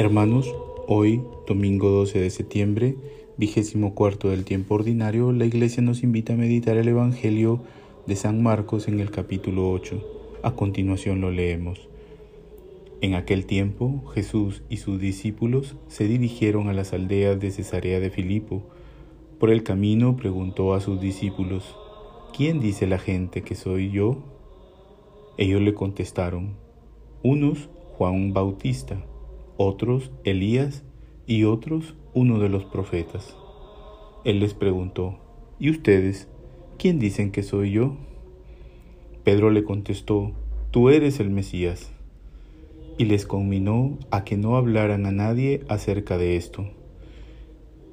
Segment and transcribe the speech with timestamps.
[0.00, 0.56] Hermanos,
[0.86, 2.96] hoy, domingo 12 de septiembre,
[3.36, 7.60] vigésimo cuarto del tiempo ordinario, la Iglesia nos invita a meditar el Evangelio
[8.06, 10.40] de San Marcos en el capítulo 8.
[10.42, 11.90] A continuación lo leemos.
[13.02, 18.08] En aquel tiempo, Jesús y sus discípulos se dirigieron a las aldeas de Cesarea de
[18.08, 18.62] Filipo.
[19.38, 21.76] Por el camino preguntó a sus discípulos,
[22.34, 24.16] ¿quién dice la gente que soy yo?
[25.36, 26.54] Ellos le contestaron,
[27.22, 29.04] unos Juan Bautista
[29.62, 30.84] otros Elías
[31.26, 33.36] y otros uno de los profetas.
[34.24, 35.18] Él les preguntó,
[35.58, 36.28] ¿y ustedes?
[36.78, 37.98] ¿Quién dicen que soy yo?
[39.22, 40.32] Pedro le contestó,
[40.70, 41.92] Tú eres el Mesías.
[42.96, 46.64] Y les conminó a que no hablaran a nadie acerca de esto.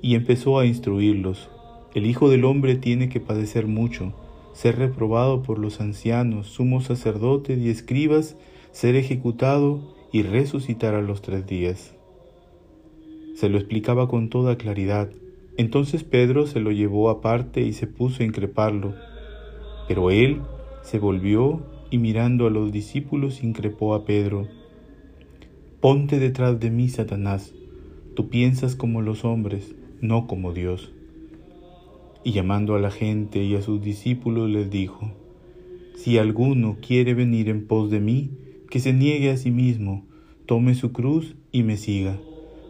[0.00, 1.50] Y empezó a instruirlos,
[1.96, 4.12] el Hijo del Hombre tiene que padecer mucho,
[4.52, 8.36] ser reprobado por los ancianos, sumos sacerdotes y escribas,
[8.70, 11.94] ser ejecutado y resucitar a los tres días.
[13.34, 15.10] Se lo explicaba con toda claridad.
[15.58, 18.94] Entonces Pedro se lo llevó aparte y se puso a increparlo.
[19.86, 20.40] Pero él
[20.82, 24.48] se volvió y mirando a los discípulos increpó a Pedro.
[25.82, 27.52] Ponte detrás de mí, Satanás.
[28.14, 30.94] Tú piensas como los hombres, no como Dios.
[32.24, 35.12] Y llamando a la gente y a sus discípulos les dijo,
[35.94, 38.30] Si alguno quiere venir en pos de mí,
[38.76, 40.04] que se niegue a sí mismo,
[40.44, 42.18] tome su cruz y me siga,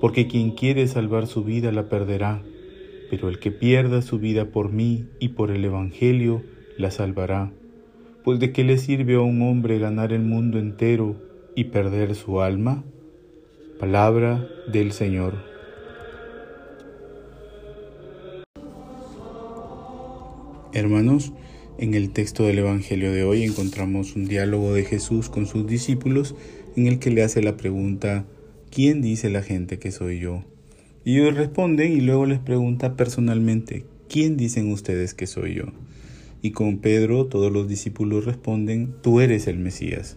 [0.00, 2.42] porque quien quiere salvar su vida la perderá,
[3.10, 6.42] pero el que pierda su vida por mí y por el Evangelio
[6.78, 7.52] la salvará.
[8.24, 11.16] Pues de qué le sirve a un hombre ganar el mundo entero
[11.54, 12.82] y perder su alma?
[13.78, 15.34] Palabra del Señor.
[20.72, 21.34] Hermanos,
[21.78, 26.34] en el texto del Evangelio de hoy encontramos un diálogo de Jesús con sus discípulos
[26.76, 28.26] en el que le hace la pregunta,
[28.70, 30.44] ¿quién dice la gente que soy yo?
[31.04, 35.64] Y ellos responden y luego les pregunta personalmente, ¿quién dicen ustedes que soy yo?
[36.42, 40.16] Y con Pedro todos los discípulos responden, tú eres el Mesías.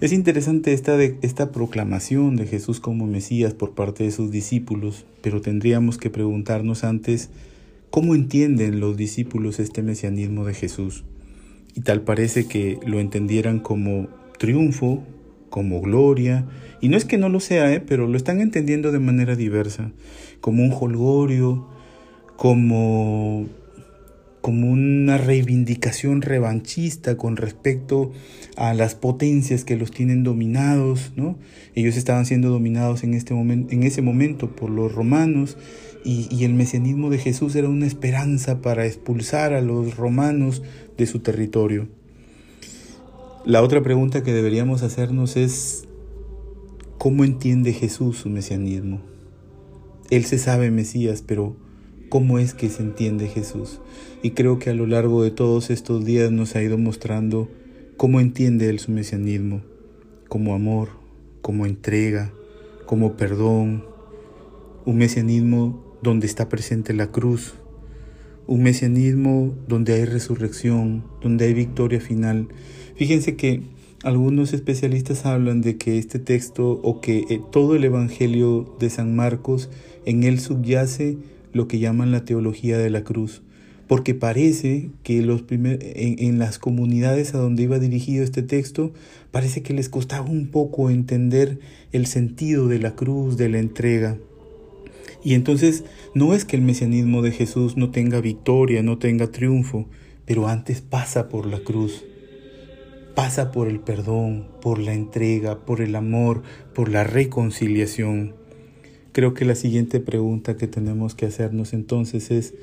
[0.00, 5.40] Es interesante esta, esta proclamación de Jesús como Mesías por parte de sus discípulos, pero
[5.40, 7.30] tendríamos que preguntarnos antes,
[7.92, 11.04] ¿Cómo entienden los discípulos este mesianismo de Jesús?
[11.74, 14.08] Y tal parece que lo entendieran como
[14.38, 15.04] triunfo,
[15.50, 16.46] como gloria,
[16.80, 17.80] y no es que no lo sea, ¿eh?
[17.86, 19.92] pero lo están entendiendo de manera diversa,
[20.40, 21.68] como un holgorio,
[22.38, 23.44] como
[24.42, 28.12] como una reivindicación revanchista con respecto
[28.56, 31.38] a las potencias que los tienen dominados, ¿no?
[31.74, 35.56] Ellos estaban siendo dominados en, este momento, en ese momento por los romanos
[36.04, 40.62] y, y el mesianismo de Jesús era una esperanza para expulsar a los romanos
[40.98, 41.88] de su territorio.
[43.44, 45.84] La otra pregunta que deberíamos hacernos es,
[46.98, 49.00] ¿cómo entiende Jesús su mesianismo?
[50.10, 51.56] Él se sabe Mesías, pero
[52.12, 53.80] cómo es que se entiende Jesús.
[54.22, 57.48] Y creo que a lo largo de todos estos días nos ha ido mostrando
[57.96, 59.62] cómo entiende él su mesianismo,
[60.28, 60.90] como amor,
[61.40, 62.30] como entrega,
[62.84, 63.86] como perdón,
[64.84, 67.54] un mesianismo donde está presente la cruz,
[68.46, 72.48] un mesianismo donde hay resurrección, donde hay victoria final.
[72.94, 73.62] Fíjense que
[74.02, 79.16] algunos especialistas hablan de que este texto o que eh, todo el Evangelio de San
[79.16, 79.70] Marcos
[80.04, 81.16] en él subyace
[81.52, 83.42] lo que llaman la teología de la cruz,
[83.88, 88.92] porque parece que los primer, en, las comunidades a donde iba dirigido este texto,
[89.30, 91.58] parece que les costaba un poco entender
[91.92, 94.18] el sentido de la cruz, de la entrega.
[95.24, 99.86] Y entonces no es que el mesianismo de Jesús no tenga victoria, no tenga triunfo,
[100.24, 102.04] pero antes pasa por la cruz,
[103.14, 106.42] pasa por el perdón, por la entrega, por el amor,
[106.74, 108.41] por la reconciliación.
[109.12, 112.54] Creo que la siguiente pregunta que tenemos que hacernos entonces es,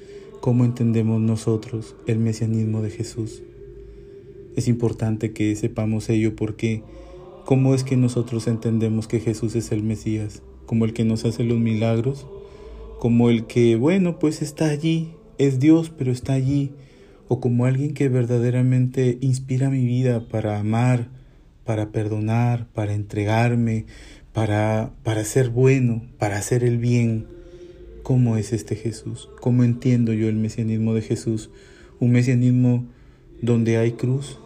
[0.41, 3.43] ¿cómo entendemos nosotros el mesianismo de Jesús?
[4.55, 6.81] Es importante que sepamos ello porque
[7.45, 10.41] ¿cómo es que nosotros entendemos que Jesús es el Mesías?
[10.65, 12.25] ¿Como el que nos hace los milagros?
[12.97, 16.71] ¿Como el que, bueno, pues está allí, es Dios, pero está allí?
[17.27, 21.09] ¿O como alguien que verdaderamente inspira mi vida para amar,
[21.63, 23.85] para perdonar, para entregarme,
[24.39, 27.27] para, para ser bueno, para hacer el bien.
[28.03, 29.27] ¿Cómo es este Jesús?
[29.41, 31.49] ¿Cómo entiendo yo el mesianismo de Jesús?
[31.99, 32.85] ¿Un mesianismo
[33.41, 34.39] donde hay cruz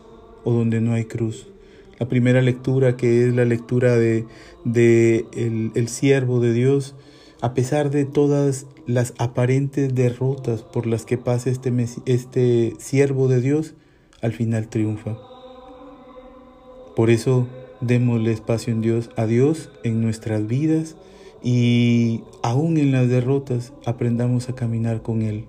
[0.45, 1.47] o donde no hay cruz?
[1.99, 4.25] La primera lectura, que es la lectura de,
[4.65, 6.95] de el, el siervo de Dios,
[7.41, 11.71] a pesar de todas las aparentes derrotas por las que pasa este,
[12.07, 13.75] este siervo de Dios,
[14.23, 15.19] al final triunfa.
[16.95, 17.47] Por eso
[17.85, 20.95] démosle espacio en Dios, a Dios en nuestras vidas
[21.43, 25.45] y aún en las derrotas aprendamos a caminar con Él.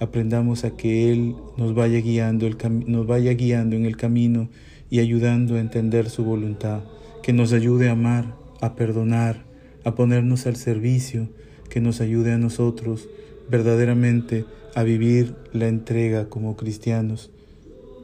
[0.00, 2.56] Aprendamos a que Él nos vaya guiando, el
[2.86, 4.48] nos vaya guiando en el camino
[4.90, 6.82] y ayudando a entender su voluntad,
[7.22, 9.44] que nos ayude a amar, a perdonar,
[9.84, 11.28] a ponernos al servicio,
[11.68, 13.08] que nos ayude a nosotros
[13.48, 14.44] verdaderamente
[14.74, 17.30] a vivir la entrega como cristianos.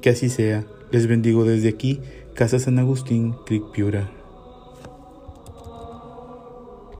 [0.00, 0.66] Que así sea.
[0.90, 2.00] Les bendigo desde aquí,
[2.40, 4.19] Casa San Agustín, Cric Piura.